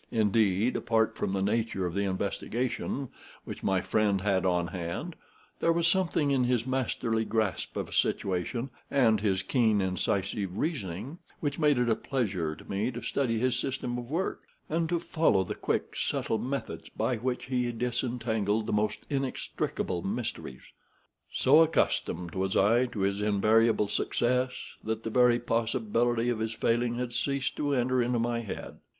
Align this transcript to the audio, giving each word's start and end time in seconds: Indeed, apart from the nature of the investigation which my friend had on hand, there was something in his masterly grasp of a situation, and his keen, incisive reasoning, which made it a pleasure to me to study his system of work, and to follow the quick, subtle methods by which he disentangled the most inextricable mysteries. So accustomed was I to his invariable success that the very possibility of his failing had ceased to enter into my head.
Indeed, 0.09 0.75
apart 0.75 1.15
from 1.15 1.31
the 1.33 1.43
nature 1.43 1.85
of 1.85 1.93
the 1.93 2.05
investigation 2.05 3.09
which 3.45 3.61
my 3.61 3.81
friend 3.81 4.21
had 4.21 4.47
on 4.47 4.69
hand, 4.69 5.15
there 5.59 5.71
was 5.71 5.87
something 5.87 6.31
in 6.31 6.45
his 6.45 6.65
masterly 6.65 7.23
grasp 7.23 7.77
of 7.77 7.87
a 7.87 7.91
situation, 7.93 8.71
and 8.89 9.21
his 9.21 9.43
keen, 9.43 9.79
incisive 9.79 10.57
reasoning, 10.57 11.19
which 11.39 11.59
made 11.59 11.77
it 11.77 11.87
a 11.87 11.93
pleasure 11.95 12.55
to 12.55 12.65
me 12.65 12.89
to 12.89 13.03
study 13.03 13.37
his 13.37 13.59
system 13.59 13.95
of 13.99 14.09
work, 14.09 14.39
and 14.67 14.89
to 14.89 14.97
follow 14.99 15.43
the 15.43 15.53
quick, 15.53 15.95
subtle 15.95 16.39
methods 16.39 16.89
by 16.89 17.17
which 17.17 17.45
he 17.45 17.71
disentangled 17.71 18.65
the 18.65 18.73
most 18.73 19.05
inextricable 19.07 20.01
mysteries. 20.01 20.63
So 21.31 21.61
accustomed 21.61 22.33
was 22.33 22.57
I 22.57 22.87
to 22.87 23.01
his 23.01 23.21
invariable 23.21 23.87
success 23.87 24.53
that 24.83 25.03
the 25.03 25.11
very 25.11 25.37
possibility 25.37 26.29
of 26.29 26.39
his 26.39 26.53
failing 26.53 26.95
had 26.97 27.13
ceased 27.13 27.55
to 27.57 27.75
enter 27.75 28.01
into 28.01 28.17
my 28.17 28.39
head. 28.39 28.79